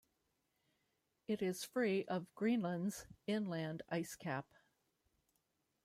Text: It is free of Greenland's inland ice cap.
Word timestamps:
It 1.27 1.43
is 1.43 1.63
free 1.63 2.05
of 2.05 2.33
Greenland's 2.33 3.05
inland 3.27 3.83
ice 3.87 4.15
cap. 4.15 4.47